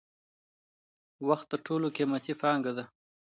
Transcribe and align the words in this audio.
وخت 1.27 1.47
تر 1.51 1.59
ټولو 1.67 1.87
قیمتی 1.97 2.33
پانګه 2.41 2.71
ده. 2.77 2.83